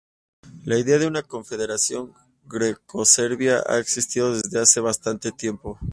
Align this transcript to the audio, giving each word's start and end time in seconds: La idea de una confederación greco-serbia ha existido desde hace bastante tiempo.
La 0.65 0.79
idea 0.79 0.97
de 0.97 1.05
una 1.05 1.21
confederación 1.21 2.15
greco-serbia 2.45 3.61
ha 3.67 3.77
existido 3.77 4.33
desde 4.35 4.59
hace 4.59 4.79
bastante 4.79 5.31
tiempo. 5.31 5.77